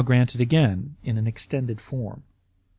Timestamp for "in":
1.03-1.15